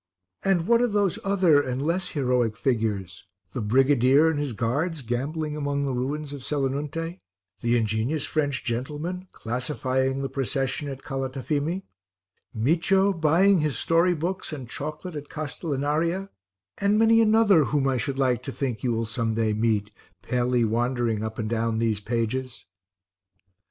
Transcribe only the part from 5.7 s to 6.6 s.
the ruins of